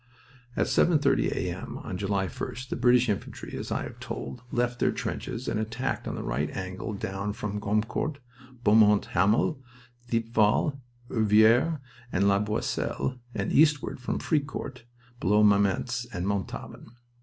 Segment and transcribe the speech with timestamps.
[0.57, 1.77] At 7.30 A.M.
[1.77, 6.07] on July 1st the British infantry, as I have told, left their trenches and attacked
[6.07, 8.17] on the right angle down from Gommecourt,
[8.63, 9.61] Beaumont Hamel,
[10.09, 11.79] Thiepval, Ovillers,
[12.11, 14.85] and La Boisselle, and eastward from Fricourt,
[15.19, 16.87] below Mametz and Montauban.